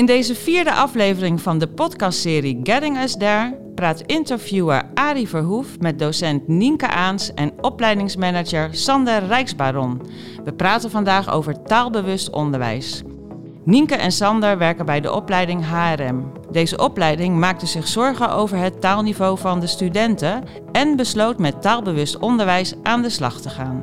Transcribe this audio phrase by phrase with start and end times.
[0.00, 5.98] In deze vierde aflevering van de podcastserie Getting Us There praat interviewer Arie Verhoef met
[5.98, 10.02] docent Nienke Aans en opleidingsmanager Sander Rijksbaron.
[10.44, 13.02] We praten vandaag over taalbewust onderwijs.
[13.64, 16.32] Nienke en Sander werken bij de opleiding HRM.
[16.50, 22.18] Deze opleiding maakte zich zorgen over het taalniveau van de studenten en besloot met taalbewust
[22.18, 23.82] onderwijs aan de slag te gaan.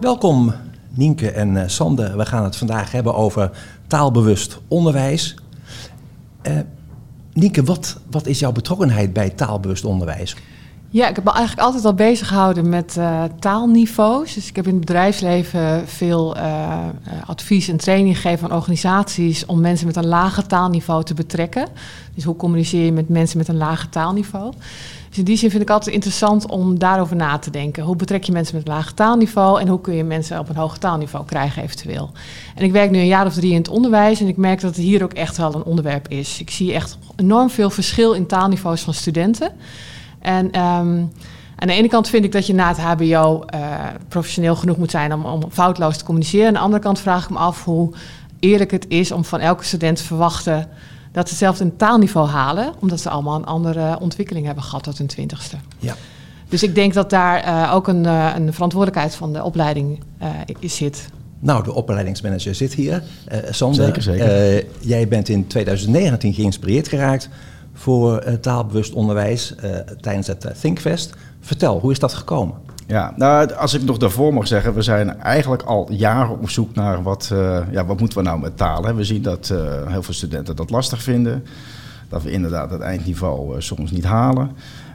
[0.00, 0.54] Welkom
[0.96, 2.16] Nienke en uh, Sander.
[2.16, 3.50] We gaan het vandaag hebben over
[3.86, 5.34] taalbewust onderwijs.
[6.42, 6.52] Uh,
[7.32, 10.36] Nienke, wat, wat is jouw betrokkenheid bij taalbewust onderwijs?
[10.88, 14.34] Ja, ik heb me eigenlijk altijd al bezig gehouden met uh, taalniveaus.
[14.34, 16.78] Dus ik heb in het bedrijfsleven veel uh,
[17.26, 21.68] advies en training gegeven aan organisaties om mensen met een lager taalniveau te betrekken.
[22.14, 24.52] Dus hoe communiceer je met mensen met een lager taalniveau?
[25.16, 27.82] Dus in die zin vind ik altijd interessant om daarover na te denken.
[27.82, 30.56] Hoe betrek je mensen met een lager taalniveau en hoe kun je mensen op een
[30.56, 32.10] hoger taalniveau krijgen eventueel?
[32.54, 34.76] En ik werk nu een jaar of drie in het onderwijs en ik merk dat
[34.76, 36.40] het hier ook echt wel een onderwerp is.
[36.40, 39.52] Ik zie echt enorm veel verschil in taalniveaus van studenten.
[40.20, 41.12] En um,
[41.56, 43.60] aan de ene kant vind ik dat je na het HBO uh,
[44.08, 46.46] professioneel genoeg moet zijn om, om foutloos te communiceren.
[46.46, 47.92] Aan de andere kant vraag ik me af hoe
[48.40, 50.68] eerlijk het is om van elke student te verwachten
[51.16, 54.98] dat ze zelfs een taalniveau halen, omdat ze allemaal een andere ontwikkeling hebben gehad tot
[54.98, 55.56] hun twintigste.
[55.78, 55.94] Ja.
[56.48, 60.00] Dus ik denk dat daar uh, ook een, uh, een, verantwoordelijkheid van de opleiding
[60.60, 61.08] zit.
[61.38, 63.02] Nou, de opleidingsmanager zit hier.
[63.50, 64.64] Sander, zeker, zeker.
[64.80, 67.28] jij bent in 2019 geïnspireerd geraakt
[67.72, 71.14] voor uh, taalbewust onderwijs uh, tijdens het uh, Thinkfest.
[71.40, 72.54] Vertel, hoe is dat gekomen?
[72.86, 76.74] Ja, nou, als ik nog daarvoor mag zeggen, we zijn eigenlijk al jaren op zoek
[76.74, 77.32] naar wat,
[77.70, 78.84] ja, wat moeten we nou met taal.
[78.84, 78.94] Hè?
[78.94, 79.54] We zien dat
[79.86, 81.44] heel veel studenten dat lastig vinden.
[82.08, 84.50] Dat we inderdaad het eindniveau soms niet halen.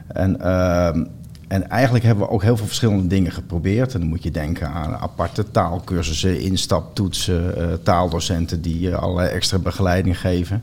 [0.06, 1.04] En, ehm,
[1.52, 3.94] en eigenlijk hebben we ook heel veel verschillende dingen geprobeerd.
[3.94, 10.62] En dan moet je denken aan aparte taalkursussen, instaptoetsen, taaldocenten die allerlei extra begeleiding geven.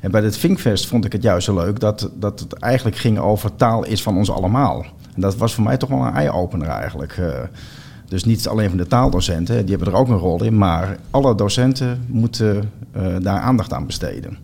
[0.00, 3.18] En bij het Thinkfest vond ik het juist zo leuk dat, dat het eigenlijk ging
[3.18, 4.84] over taal is van ons allemaal.
[5.14, 7.16] En dat was voor mij toch wel een eye-opener eigenlijk.
[7.16, 7.26] Uh,
[8.08, 11.34] dus niet alleen van de taaldocenten, die hebben er ook een rol in, maar alle
[11.34, 14.36] docenten moeten uh, daar aandacht aan besteden.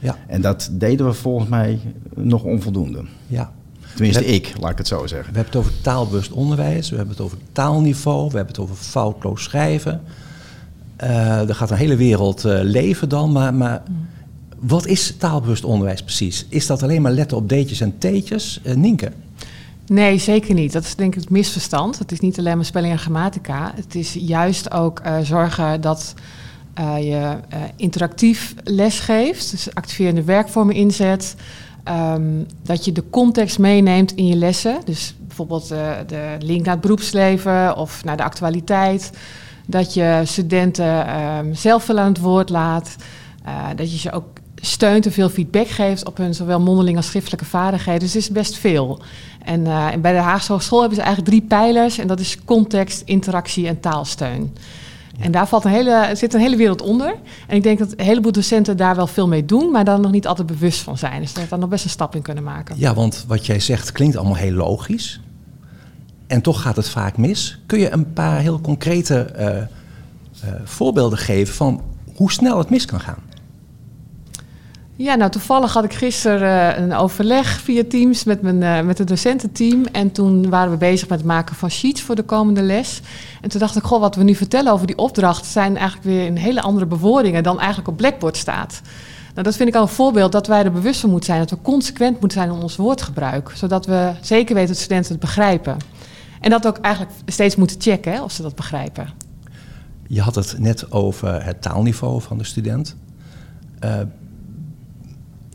[0.00, 0.16] Ja.
[0.26, 1.80] En dat deden we volgens mij
[2.14, 3.04] nog onvoldoende.
[3.26, 3.52] Ja.
[3.94, 5.32] Tenminste, ik, laat ik het zo zeggen.
[5.32, 8.76] We hebben het over taalbewust onderwijs, we hebben het over taalniveau, we hebben het over
[8.76, 10.00] foutloos schrijven.
[11.02, 14.06] Uh, er gaat een hele wereld leven dan, maar, maar mm.
[14.62, 16.46] Wat is taalbewust onderwijs precies?
[16.48, 18.60] Is dat alleen maar letten op D'tjes en T'tjes?
[18.64, 19.12] Uh, Nienke?
[19.86, 20.72] Nee, zeker niet.
[20.72, 21.98] Dat is denk ik het misverstand.
[21.98, 23.72] Het is niet alleen maar spelling en grammatica.
[23.74, 26.14] Het is juist ook uh, zorgen dat
[26.80, 27.36] uh, je
[27.76, 29.50] interactief lesgeeft.
[29.50, 31.34] Dus activerende werkvormen inzet.
[31.88, 34.80] Um, dat je de context meeneemt in je lessen.
[34.84, 35.68] Dus bijvoorbeeld
[36.06, 39.10] de link naar het beroepsleven of naar de actualiteit.
[39.66, 42.96] Dat je studenten um, zelf veel aan het woord laat.
[43.76, 47.44] dat je ze ook steunt en veel feedback geeft op hun zowel mondeling als schriftelijke
[47.44, 48.00] vaardigheden.
[48.00, 49.02] Dus het is best veel.
[49.44, 51.98] En, uh, en bij de Haagse Hogeschool hebben ze eigenlijk drie pijlers.
[51.98, 54.56] En dat is context, interactie en taalsteun.
[55.22, 57.14] En daar valt een hele, zit een hele wereld onder.
[57.46, 60.12] En ik denk dat een heleboel docenten daar wel veel mee doen, maar daar nog
[60.12, 61.20] niet altijd bewust van zijn.
[61.20, 62.78] Dus dat we daar nog best een stap in kunnen maken.
[62.78, 65.20] Ja, want wat jij zegt klinkt allemaal heel logisch.
[66.26, 67.58] En toch gaat het vaak mis.
[67.66, 71.82] Kun je een paar heel concrete uh, uh, voorbeelden geven van
[72.14, 73.18] hoe snel het mis kan gaan?
[74.96, 78.98] Ja, nou toevallig had ik gisteren uh, een overleg via Teams met, mijn, uh, met
[78.98, 79.84] het docententeam.
[79.84, 83.00] En toen waren we bezig met het maken van sheets voor de komende les.
[83.40, 85.46] En toen dacht ik, goh, wat we nu vertellen over die opdracht...
[85.46, 88.80] zijn eigenlijk weer een hele andere bewoordingen dan eigenlijk op Blackboard staat.
[89.32, 91.40] Nou, dat vind ik al een voorbeeld dat wij er bewust van moeten zijn.
[91.40, 93.50] Dat we consequent moeten zijn in ons woordgebruik.
[93.54, 95.76] Zodat we zeker weten dat studenten het begrijpen.
[96.40, 99.08] En dat ook eigenlijk steeds moeten checken of ze dat begrijpen.
[100.06, 102.96] Je had het net over het taalniveau van de student.
[103.84, 104.00] Uh,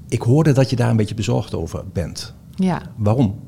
[0.10, 2.34] ik hoorde dat je daar een beetje bezorgd over bent.
[2.56, 2.82] Ja.
[2.96, 3.40] Waarom?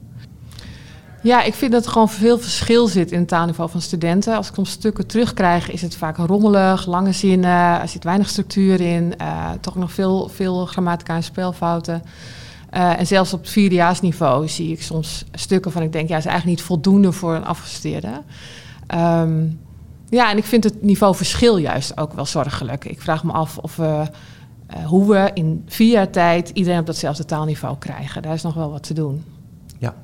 [1.24, 4.36] Ja, ik vind dat er gewoon veel verschil zit in het taalniveau van studenten.
[4.36, 8.82] Als ik soms stukken terugkrijg, is het vaak rommelig, lange zinnen, er zit weinig structuur
[8.82, 12.04] in, uh, toch nog veel, veel grammatica en spelfouten.
[12.74, 16.26] Uh, en zelfs op het vierdejaarsniveau zie ik soms stukken van ik denk, ja, is
[16.26, 18.22] eigenlijk niet voldoende voor een afgestudeerde.
[18.96, 19.60] Um,
[20.10, 22.86] ja, en ik vind het niveau verschil juist ook wel zorgelijk.
[22.86, 24.08] Ik vraag me af of we uh,
[24.86, 28.22] hoe we in vier jaar tijd iedereen op datzelfde taalniveau krijgen.
[28.22, 29.24] Daar is nog wel wat te doen.
[29.78, 29.96] Ja.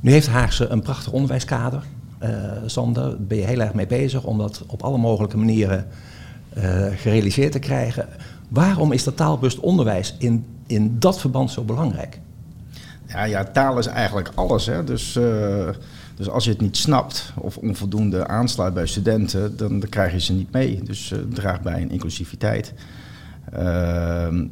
[0.00, 1.82] Nu heeft Haagse een prachtig onderwijskader.
[2.22, 2.30] Uh,
[2.66, 5.86] Sander, daar ben je heel erg mee bezig om dat op alle mogelijke manieren
[6.56, 8.08] uh, gerealiseerd te krijgen.
[8.48, 12.20] Waarom is dat taalbewust onderwijs in, in dat verband zo belangrijk?
[13.06, 14.66] Ja, ja taal is eigenlijk alles.
[14.66, 14.84] Hè?
[14.84, 15.68] Dus, uh,
[16.14, 20.20] dus als je het niet snapt of onvoldoende aansluit bij studenten, dan, dan krijg je
[20.20, 20.82] ze niet mee.
[20.82, 22.72] Dus uh, draagt bij een inclusiviteit.
[23.52, 24.46] Ehm,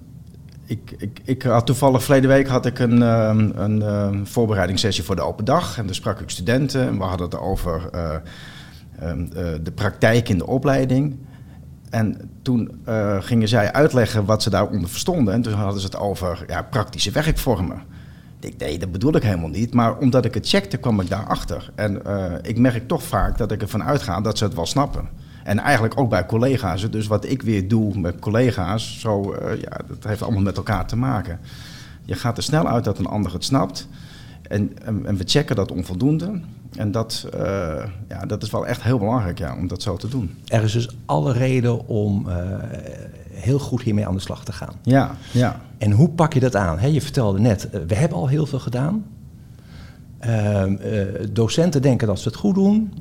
[0.67, 5.17] ik, ik, ik had toevallig verleden week had ik een, ehm, een, een voorbereidingssessie voor
[5.17, 5.79] de open dag.
[5.79, 8.17] En daar sprak ik studenten en we hadden het over uh,
[9.63, 11.17] de praktijk in de opleiding.
[11.91, 15.35] En toen uh, gingen zij uitleggen wat ze daaronder verstonden.
[15.35, 17.83] En toen hadden ze het over ja, praktische werkvormen.
[18.41, 19.75] Ik nee, dat bedoel ik helemaal niet.
[19.75, 21.71] Maar omdat ik het checkte, kwam ik daarachter.
[21.75, 22.03] En
[22.43, 25.09] ik merk toch vaak dat ik ervan uitga dat ze het wel snappen.
[25.45, 26.91] En eigenlijk ook bij collega's.
[26.91, 30.87] Dus wat ik weer doe met collega's, zo, uh, ja, dat heeft allemaal met elkaar
[30.87, 31.39] te maken.
[32.05, 33.89] Je gaat er snel uit dat een ander het snapt.
[34.43, 36.41] En, en, en we checken dat onvoldoende.
[36.77, 37.41] En dat, uh,
[38.09, 40.35] ja, dat is wel echt heel belangrijk ja, om dat zo te doen.
[40.47, 42.35] Er is dus alle reden om uh,
[43.31, 44.75] heel goed hiermee aan de slag te gaan.
[44.83, 45.61] Ja, ja.
[45.79, 46.79] En hoe pak je dat aan?
[46.79, 49.05] He, je vertelde net, we hebben al heel veel gedaan.
[50.19, 50.77] Ehm,
[51.33, 52.93] docenten denken dat ze het goed doen.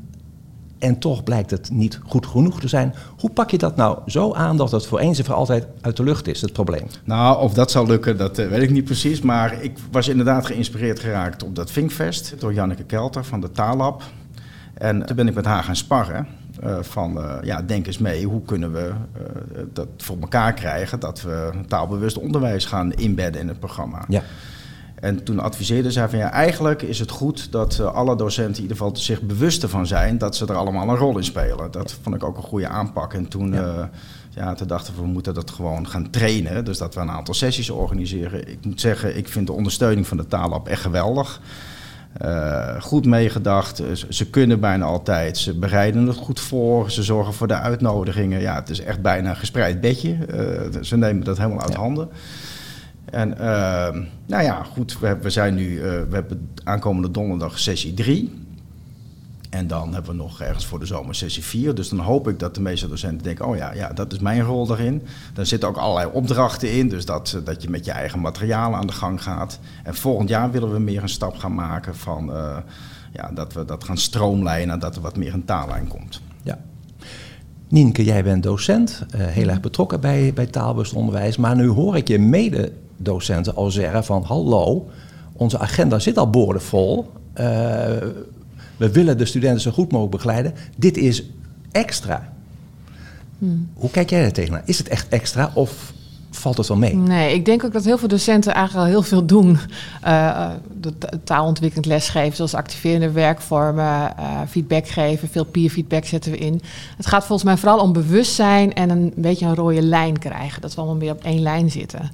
[0.83, 2.95] En toch blijkt het niet goed genoeg te zijn.
[3.17, 5.97] Hoe pak je dat nou zo aan dat het voor eens en voor altijd uit
[5.97, 6.87] de lucht is, het probleem?
[7.03, 9.21] Nou, of dat zal lukken, dat uh, weet ik niet precies.
[9.21, 14.03] Maar ik was inderdaad geïnspireerd geraakt op dat Vinkfest door Janneke Kelter van de Taalab.
[14.73, 16.27] En toen ben ik met haar gaan sparren.
[16.63, 18.91] Uh, van, uh, ja, denk eens mee, hoe kunnen we
[19.73, 20.99] dat voor elkaar krijgen...
[20.99, 24.05] dat we taalbewust onderwijs gaan inbedden in het programma.
[24.07, 24.23] Ja.
[25.03, 28.61] En toen adviseerde zij van ja, eigenlijk is het goed dat uh, alle docenten in
[28.61, 31.71] ieder geval zich bewust ervan zijn dat ze er allemaal een rol in spelen.
[31.71, 33.13] Dat vond ik ook een goede aanpak.
[33.13, 33.63] En toen, ja.
[33.63, 33.83] Uh,
[34.29, 36.65] ja, toen dachten we, we moeten dat gewoon gaan trainen.
[36.65, 38.49] Dus dat we een aantal sessies organiseren.
[38.49, 41.41] Ik moet zeggen, ik vind de ondersteuning van de taalab echt geweldig.
[42.21, 43.81] Uh, goed meegedacht.
[44.09, 45.37] Ze kunnen bijna altijd.
[45.37, 46.91] Ze bereiden het goed voor.
[46.91, 48.41] Ze zorgen voor de uitnodigingen.
[48.41, 50.17] Ja, het is echt bijna een gespreid bedje.
[50.81, 51.79] ze nemen dat helemaal uit ja.
[51.79, 52.09] handen.
[53.05, 53.37] En uh,
[54.25, 58.41] nou ja, goed, we, we zijn nu, uh, we hebben aankomende donderdag sessie 3.
[59.49, 61.75] En dan hebben we nog ergens voor de zomer sessie 4.
[61.75, 64.41] Dus dan hoop ik dat de meeste docenten denken, oh ja, ja dat is mijn
[64.41, 65.01] rol daarin.
[65.33, 68.87] Dan zitten ook allerlei opdrachten in, dus dat, dat je met je eigen materiaal aan
[68.87, 69.59] de gang gaat.
[69.83, 72.57] En volgend jaar willen we meer een stap gaan maken van, uh,
[73.13, 76.21] ja, dat we dat gaan stroomlijnen, dat er wat meer een taallijn komt.
[76.43, 76.59] Ja.
[77.67, 81.37] Nienke, jij bent docent, heel erg betrokken bij, bij taalbewust onderwijs.
[81.37, 84.89] Maar nu hoor ik je mede docenten al zeggen van hallo,
[85.33, 87.11] onze agenda zit al boordevol.
[87.39, 87.45] Uh,
[88.77, 90.53] we willen de studenten zo goed mogelijk begeleiden.
[90.75, 91.23] Dit is
[91.71, 92.33] extra.
[93.37, 93.69] Hmm.
[93.73, 94.61] Hoe kijk jij daar tegenaan?
[94.65, 95.93] Is het echt extra of
[96.31, 96.95] valt het wel mee?
[96.95, 99.57] Nee, ik denk ook dat heel veel docenten eigenlijk al heel veel doen.
[100.05, 100.49] Uh,
[100.81, 100.93] de
[101.23, 106.61] taalontwikkelend lesgeven, zoals activerende werkvormen, uh, feedback geven, veel peer feedback zetten we in.
[106.97, 110.61] Het gaat volgens mij vooral om bewustzijn en een beetje een rode lijn krijgen.
[110.61, 112.11] Dat we allemaal meer op één lijn zitten.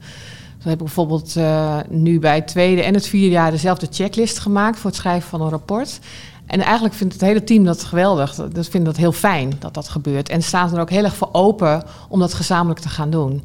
[0.59, 4.39] Zo heb ik bijvoorbeeld uh, nu bij het tweede en het vierde jaar dezelfde checklist
[4.39, 6.00] gemaakt voor het schrijven van een rapport.
[6.45, 8.35] En eigenlijk vindt het hele team dat geweldig.
[8.35, 10.29] Dat vindt dat heel fijn dat dat gebeurt.
[10.29, 13.44] En staan er ook heel erg voor open om dat gezamenlijk te gaan doen.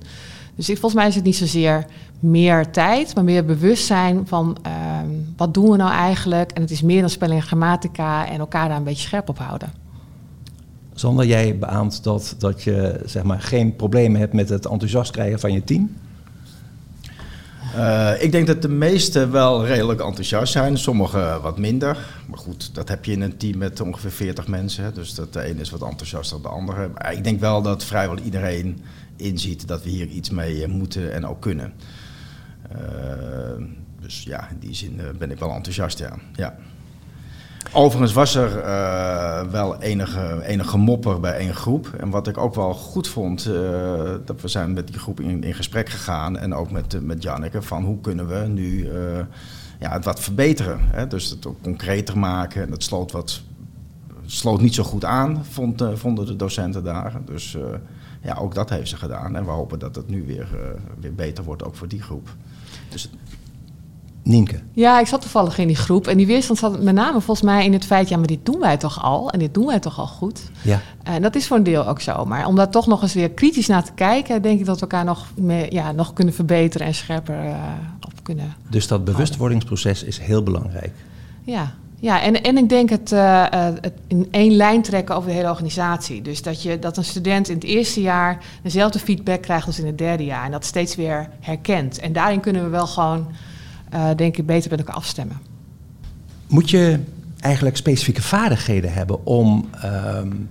[0.54, 1.86] Dus ik, volgens mij is het niet zozeer
[2.20, 4.72] meer tijd, maar meer bewustzijn van uh,
[5.36, 6.52] wat doen we nou eigenlijk.
[6.52, 9.38] En het is meer dan spelling en grammatica en elkaar daar een beetje scherp op
[9.38, 9.72] houden.
[10.94, 15.40] Zonder jij beaamt dat, dat je zeg maar, geen problemen hebt met het enthousiast krijgen
[15.40, 15.90] van je team?
[17.76, 21.98] Uh, ik denk dat de meesten wel redelijk enthousiast zijn, sommigen wat minder.
[22.28, 24.94] Maar goed, dat heb je in een team met ongeveer 40 mensen.
[24.94, 26.88] Dus dat de een is wat enthousiaster dan de andere.
[26.94, 28.80] Maar ik denk wel dat vrijwel iedereen
[29.16, 31.72] inziet dat we hier iets mee moeten en ook kunnen.
[32.72, 33.64] Uh,
[34.00, 36.14] dus ja, in die zin ben ik wel enthousiast, ja.
[36.34, 36.56] ja.
[37.72, 41.90] Overigens was er uh, wel enige, enige mopper bij één groep.
[41.98, 43.54] En wat ik ook wel goed vond, uh,
[44.24, 46.38] dat we zijn met die groep in, in gesprek gegaan.
[46.38, 48.88] En ook met, met Janneke, van hoe kunnen we nu
[49.80, 50.78] ja, het wat verbeteren.
[50.80, 51.06] Hè?
[51.06, 52.62] Dus het ook concreter maken.
[52.62, 53.42] En dat sloot, wat,
[54.26, 57.20] sloot niet zo goed aan, vond, vonden de docenten daar.
[57.24, 57.56] Dus
[58.20, 59.36] ja, ook dat heeft ze gedaan.
[59.36, 60.48] En we hopen dat het nu weer,
[61.00, 62.28] weer beter wordt, ook voor die groep.
[62.88, 63.10] Dus
[64.24, 64.60] Nienke.
[64.72, 66.06] Ja, ik zat toevallig in die groep.
[66.06, 68.08] En die weerstand zat met name volgens mij in het feit...
[68.08, 69.30] ja, maar dit doen wij toch al?
[69.30, 70.40] En dit doen wij toch al goed?
[70.62, 70.80] Ja.
[71.02, 72.24] En dat is voor een deel ook zo.
[72.24, 74.42] Maar om daar toch nog eens weer kritisch naar te kijken...
[74.42, 77.54] denk ik dat we elkaar nog, meer, ja, nog kunnen verbeteren en scherper uh,
[78.00, 80.92] op kunnen Dus dat bewustwordingsproces is heel belangrijk.
[81.42, 85.36] Ja, ja, en, en ik denk het, uh, het, in één lijn trekken over de
[85.36, 86.22] hele organisatie.
[86.22, 89.86] Dus dat, je, dat een student in het eerste jaar dezelfde feedback krijgt als in
[89.86, 90.44] het derde jaar.
[90.44, 91.98] En dat steeds weer herkent.
[91.98, 93.26] En daarin kunnen we wel gewoon...
[93.94, 95.36] Uh, denk ik beter met elkaar afstemmen.
[96.46, 97.00] Moet je
[97.40, 100.50] eigenlijk specifieke vaardigheden hebben om um,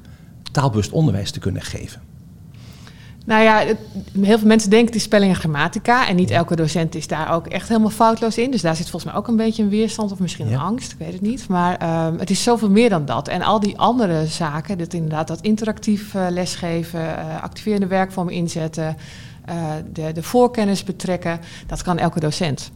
[0.52, 2.02] taalbewust onderwijs te kunnen geven?
[3.26, 3.78] Nou ja, het-
[4.22, 6.08] heel veel mensen denken is spelling en grammatica.
[6.08, 8.52] En niet elke docent is daar ook echt helemaal foutloos in.
[8.52, 10.54] Dus daar zit volgens mij ook een beetje een weerstand of misschien Ja.
[10.54, 10.92] een angst.
[10.92, 11.48] Ik weet het niet.
[11.48, 13.28] Maar ehm, het is zoveel meer dan dat.
[13.28, 18.98] En al die andere zaken, dat inderdaad dat interactief eh, lesgeven, eh, activerende werkvormen inzetten,
[19.46, 19.56] eh,
[19.94, 22.72] de, de voorkennis betrekken, dat kan elke docent.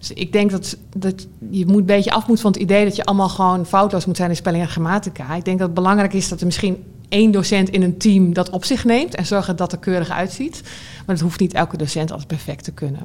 [0.00, 2.96] Dus ik denk dat, dat je moet een beetje af moet van het idee dat
[2.96, 5.34] je allemaal gewoon foutloos moet zijn in spelling en grammatica.
[5.34, 8.50] Ik denk dat het belangrijk is dat er misschien één docent in een team dat
[8.50, 10.62] op zich neemt en zorgt dat het er keurig uitziet.
[11.06, 13.00] Maar dat hoeft niet elke docent altijd perfect te kunnen.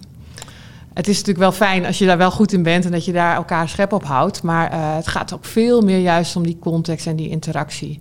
[0.94, 3.12] Het is natuurlijk wel fijn als je daar wel goed in bent en dat je
[3.12, 4.44] daar elkaar schep op houdt.
[4.44, 8.00] Maar eh, het gaat ook veel meer juist om die context en die interactie.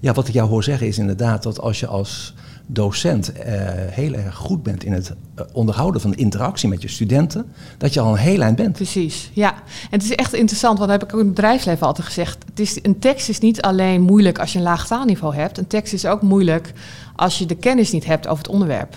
[0.00, 2.34] Ja, wat ik jou hoor zeggen is inderdaad dat als je als
[2.70, 3.52] docent eh,
[3.90, 7.94] heel erg goed bent in het eh, onderhouden van de interactie met je studenten, dat
[7.94, 8.72] je al een heel eind bent.
[8.72, 9.54] Precies, ja.
[9.54, 12.44] En het is echt interessant, want dat heb ik ook in het bedrijfsleven altijd gezegd.
[12.48, 15.58] Het is, een tekst is niet alleen moeilijk als je een laag taalniveau hebt.
[15.58, 16.72] Een tekst is ook moeilijk
[17.16, 18.96] als je de kennis niet hebt over het onderwerp.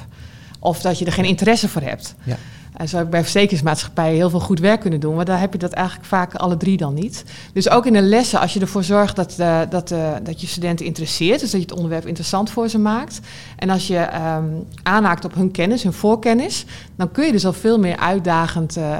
[0.59, 2.15] Of dat je er geen interesse voor hebt.
[2.23, 2.37] Ja.
[2.81, 5.15] En zo heb ik bij verzekeringsmaatschappijen heel veel goed werk kunnen doen.
[5.15, 7.23] Maar daar heb je dat eigenlijk vaak alle drie dan niet.
[7.53, 10.47] Dus ook in de lessen, als je ervoor zorgt dat, eh, dat, eh, dat je
[10.47, 11.39] studenten interesseert.
[11.39, 13.19] Dus dat je het onderwerp interessant voor ze maakt.
[13.57, 14.45] En als je ehm,
[14.83, 16.65] aanhaakt op hun kennis, hun voorkennis.
[16.95, 18.99] Dan kun je dus al veel meer uitdagend eh,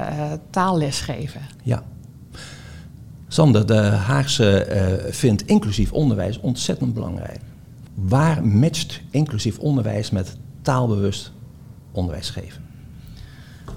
[0.50, 1.42] taalles geven.
[1.64, 1.84] Ja.
[3.28, 7.40] Sander, de Haagse vindt inclusief onderwijs ontzettend belangrijk.
[7.94, 11.32] Waar matcht inclusief onderwijs met taalbewust
[11.92, 12.71] onderwijs geven?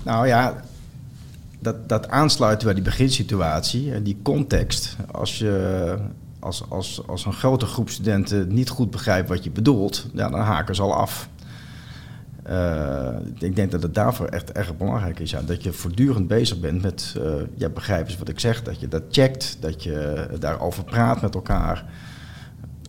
[0.04, 0.62] Nou ja,
[1.60, 4.96] dat, dat aansluiten bij die beginsituatie en die context.
[5.10, 5.96] Als je
[6.38, 10.40] als, als, als een grote groep studenten niet goed begrijpt wat je bedoelt, ja, dan
[10.40, 11.28] haken ze al af.
[12.42, 13.08] Eh,
[13.38, 15.30] ik denk dat het daarvoor echt erg belangrijk is.
[15.30, 18.80] Ja, dat je voortdurend bezig bent met, eh ja, begrijp eens wat ik zeg, dat
[18.80, 21.84] je dat checkt, dat je daarover praat met elkaar.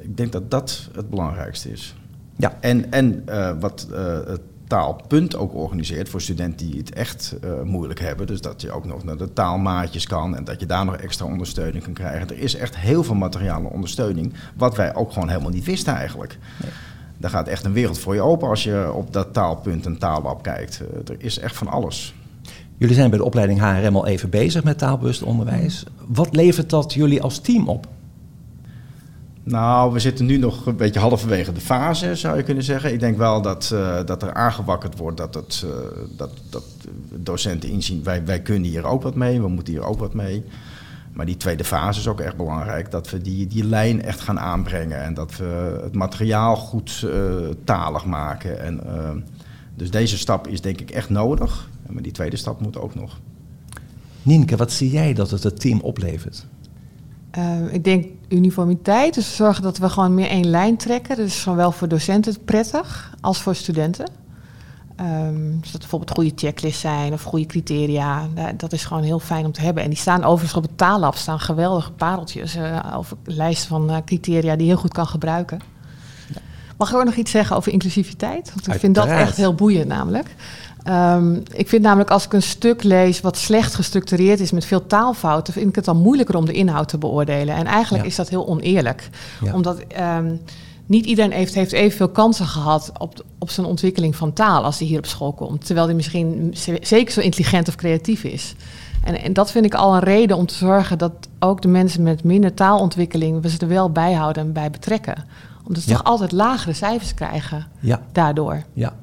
[0.02, 1.96] Ik denk dat dat het belangrijkste is.
[2.36, 2.58] Ja.
[2.60, 7.62] En, en eh, wat eh, het taalpunt ook organiseert voor studenten die het echt eh,
[7.62, 8.28] moeilijk hebben.
[8.28, 11.26] Dus dat je ook nog naar de taalmaatjes kan en dat je daar nog extra
[11.26, 12.30] ondersteuning kan krijgen.
[12.30, 16.38] Er is echt heel veel materiale ondersteuning, wat wij ook gewoon helemaal niet wisten eigenlijk.
[16.62, 16.72] Nee.
[17.18, 20.44] Daar gaat echt een wereld voor je open als je op dat taalpunt en taallab
[20.44, 20.82] kijkt.
[20.82, 22.14] Eh, er is echt van alles.
[22.78, 25.84] Jullie zijn bij de opleiding HRM al even bezig met taalbewust onderwijs.
[26.08, 27.88] Wat levert dat jullie als team op?
[29.48, 32.94] Nou, we zitten nu nog een beetje halverwege de fase, zou je kunnen zeggen.
[32.94, 35.70] Ik denk wel dat, eh, dat er aangewakkerd wordt dat, het, eh,
[36.18, 36.64] dat, dat
[37.16, 38.04] docenten inzien...
[38.04, 40.44] Wij, wij kunnen hier ook wat mee, we moeten hier ook wat mee.
[41.14, 42.92] Maar die tweede fase is ook echt belangrijk.
[42.92, 45.04] Dat we die, die lijn echt gaan aanbrengen.
[45.04, 47.34] En dat we het materiaal goed eh,
[47.64, 48.60] talig maken.
[48.60, 48.82] En,
[49.76, 51.70] dus deze stap is denk ik echt nodig.
[51.90, 53.20] Maar die tweede stap moet ook nog.
[54.22, 56.46] Nienke, wat zie jij dat het het team oplevert?
[57.36, 61.18] Eh, ik denk uniformiteit, dus zorgen dat we gewoon meer één lijn trekken.
[61.18, 64.06] Dat is zowel voor docenten prettig als voor studenten.
[64.96, 68.28] Ehm, dus dat bijvoorbeeld goede checklists zijn of goede criteria.
[68.34, 69.84] Da- Dat is gewoon heel fijn om te hebben.
[69.84, 73.98] En die staan overigens op het taallab staan geweldige pareltjes eh, over lijsten van eh,
[74.06, 75.60] criteria die je heel goed kan gebruiken.
[76.78, 78.52] Mag ik ook nog iets zeggen over inclusiviteit?
[78.54, 80.36] Want ik vind dat echt heel boeiend namelijk.
[80.86, 84.88] Ehm, ik vind namelijk als ik een stuk lees wat slecht gestructureerd is met veel
[84.88, 87.56] taalfouten, vind ik het dan moeilijker om de inhoud te beoordelen.
[87.56, 88.10] En eigenlijk Ja.
[88.10, 89.10] is dat heel oneerlijk.
[89.44, 89.54] Ja.
[89.54, 90.36] Omdat ehm,
[90.86, 94.88] niet iedereen heeft, heeft evenveel kansen gehad op, op zijn ontwikkeling van taal als hij
[94.88, 95.66] hier op school komt.
[95.66, 98.56] Terwijl hij misschien zeker zo intelligent of creatief is.
[99.04, 102.04] En, en dat vind ik al een reden om te zorgen dat ook de mensen
[102.04, 105.26] met minder taalontwikkeling we ze er wel bij houden en bij betrekken.
[105.68, 105.96] Omdat ze Ja.
[105.96, 108.64] toch altijd lagere cijfers krijgen Ja, daardoor.
[108.74, 108.94] ja.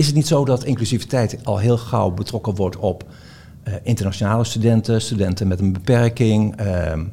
[0.00, 3.04] Is het niet zo dat inclusiviteit al heel gauw betrokken wordt op
[3.62, 7.04] eh, internationale studenten, studenten met een beperking, ehm,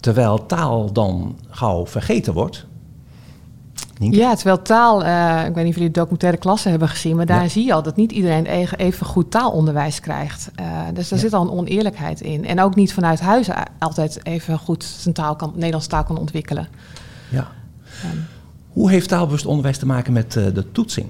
[0.00, 2.66] terwijl taal dan gauw vergeten wordt?
[3.98, 4.16] Nienke?
[4.16, 7.26] Ja, terwijl taal, eh, ik weet niet of jullie de documentaire klasse hebben gezien, maar
[7.26, 7.48] daar Ja.
[7.48, 8.46] zie je al dat niet iedereen
[8.76, 10.50] even, goed taalonderwijs krijgt.
[10.54, 11.24] Eh, dus daar Ja.
[11.24, 12.46] zit al een oneerlijkheid in.
[12.46, 16.68] En ook niet vanuit huis altijd even goed zijn taal kan, Nederlands taal kan ontwikkelen.
[17.28, 17.48] Ja.
[18.02, 18.16] Ehm,
[18.68, 21.06] Hoe heeft taalbewust onderwijs te maken met de toetsing?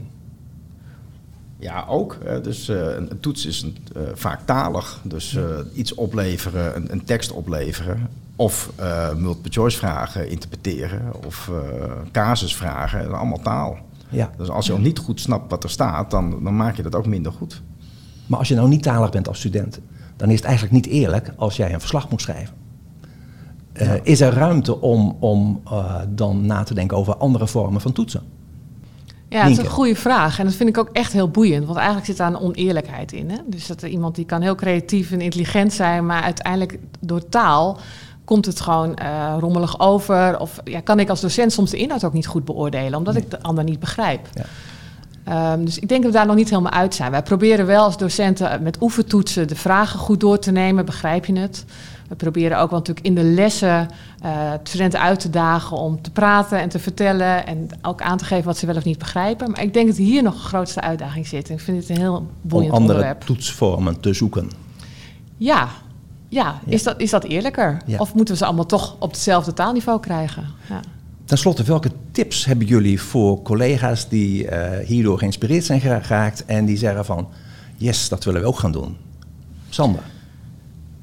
[1.61, 2.19] Ja, ook.
[2.43, 5.00] Dus eh, een, een toets is een, eh, vaak talig.
[5.02, 8.09] Dus eh, iets opleveren, een, een tekst opleveren.
[8.37, 8.71] Of
[9.17, 11.02] multiple choice vragen interpreteren.
[11.26, 11.50] Of
[12.12, 13.14] casusvragen.
[13.14, 13.79] Allemaal taal.
[14.09, 14.31] Ja.
[14.37, 16.95] Dus als je al niet goed snapt wat er staat, dan, dan maak je dat
[16.95, 17.62] ook minder goed.
[18.26, 19.81] Maar als je nou niet talig bent als student,
[20.17, 22.55] dan is het eigenlijk niet eerlijk als jij een verslag moet schrijven.
[24.02, 25.62] Is er ruimte om, om
[26.09, 28.23] dan na te denken over andere vormen van toetsen?
[29.30, 30.38] Ja, het is een goede vraag.
[30.38, 31.64] En dat vind ik ook echt heel boeiend.
[31.64, 33.30] Want eigenlijk zit daar een oneerlijkheid in.
[33.30, 33.37] Hè?
[33.46, 37.78] Dus dat er iemand die kan heel creatief en intelligent zijn, maar uiteindelijk door taal
[38.25, 40.38] komt het gewoon uh, rommelig over?
[40.38, 43.30] Of ja, kan ik als docent soms de inhoud ook niet goed beoordelen, omdat ik
[43.30, 44.28] de ander niet begrijp?
[44.32, 45.52] Ja.
[45.52, 47.10] Um, dus ik denk dat we daar nog niet helemaal uit zijn.
[47.10, 50.84] Wij proberen wel als docenten met oefentoetsen de vragen goed door te nemen.
[50.84, 51.64] Begrijp je het?
[52.11, 53.88] We proberen ook wel natuurlijk in de lessen
[54.25, 57.47] uh, studenten uit te dagen om te praten en te vertellen.
[57.47, 59.50] En ook aan te geven wat ze wel of niet begrijpen.
[59.50, 61.50] Maar ik denk dat hier nog de grootste uitdaging zit.
[61.50, 63.21] Ik vind het een heel boeiend om andere onderwerp.
[63.21, 64.50] toetsvormen te zoeken.
[65.37, 65.69] Ja,
[66.29, 66.61] ja.
[66.67, 67.83] Is, dat, is dat eerlijker?
[67.99, 70.47] Of moeten we ze allemaal toch op hetzelfde taalniveau krijgen?
[70.69, 70.81] Ja.
[71.25, 76.64] Ten slotte, welke tips hebben jullie voor collega's die uh, hierdoor geïnspireerd zijn geraakt en
[76.64, 77.29] die zeggen van,
[77.76, 78.97] yes, dat willen we ook gaan doen?
[79.69, 80.02] Sander.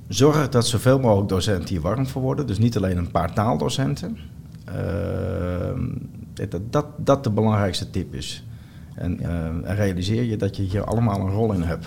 [0.07, 2.47] Zorg dat zoveel mogelijk docenten hier warm voor worden.
[2.47, 4.17] Dus niet alleen een paar taaldocenten.
[4.69, 8.43] Uh, dat, dat dat de belangrijkste tip is.
[8.95, 11.85] En uh, realiseer je dat je hier allemaal een rol in hebt.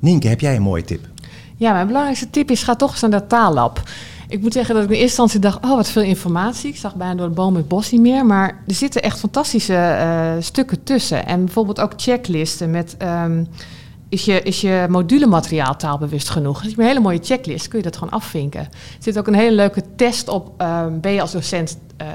[0.00, 1.06] Nienke, heb jij een mooie tip?
[1.56, 3.82] Ja, mijn belangrijkste tip is: ga toch eens naar dat taallab.
[4.28, 6.70] Ik moet zeggen dat ik in eerste instantie dacht, oh wat veel informatie.
[6.70, 8.26] Ik zag bijna door de boom het bos niet meer.
[8.26, 11.26] Maar er zitten echt fantastische uh, stukken tussen.
[11.26, 12.96] En bijvoorbeeld ook checklisten met...
[13.02, 13.46] Um,
[14.08, 16.62] is je, is je modulemateriaal taalbewust genoeg?
[16.62, 18.60] Je hebt een hele mooie checklist, kun je dat gewoon afvinken.
[18.60, 20.62] Er zit ook een hele leuke test op.
[20.62, 22.06] Um, ben je als docent uh,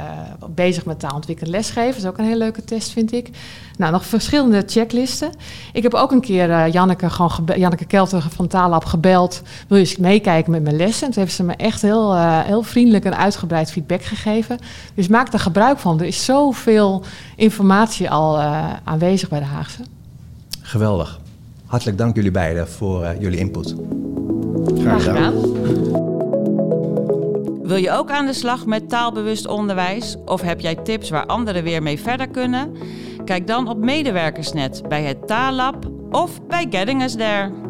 [0.49, 1.91] bezig met taalontwikkelen lesgeven?
[1.93, 3.29] Dat is ook een hele leuke test, vind ik.
[3.77, 5.31] Nou, nog verschillende checklisten.
[5.73, 9.41] Ik heb ook een keer uh, Janneke, gewoon Janneke Kelter van Taallab gebeld.
[9.67, 11.07] Wil je eens meekijken met mijn lessen?
[11.07, 14.59] En toen heeft ze me echt heel, uh, heel vriendelijk en uitgebreid feedback gegeven.
[14.93, 15.99] Dus maak er gebruik van.
[15.99, 17.03] Er is zoveel
[17.35, 18.39] informatie al
[18.83, 19.81] aanwezig bij de Haagse.
[20.61, 21.21] Geweldig.
[21.73, 23.75] Hartelijk dank jullie beiden voor uh, jullie input.
[24.77, 25.33] Graag gedaan.
[27.63, 30.15] Wil je ook aan de slag met taalbewust onderwijs?
[30.25, 32.71] Of heb jij tips waar anderen weer mee verder kunnen?
[33.25, 37.62] Kijk dan op Medewerkersnet bij het Taallab of bij Getting Us There.